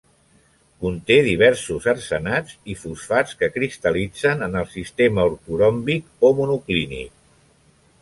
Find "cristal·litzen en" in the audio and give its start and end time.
3.59-4.59